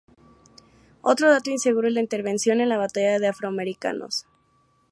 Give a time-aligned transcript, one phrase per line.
[1.03, 4.25] Otro dato inseguro es la intervención en la batalla de afroamericanos.